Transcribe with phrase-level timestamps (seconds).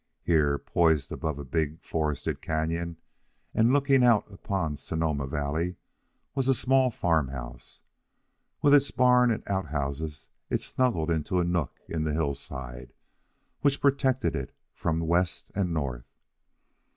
[0.23, 2.97] Here, poised above a big forested canon,
[3.53, 5.75] and looking out upon Sonoma Valley,
[6.33, 7.81] was a small farm house.
[8.63, 12.93] With its barn and outhouses it snuggled into a nook in the hillside,
[13.59, 16.09] which protected it from west and north.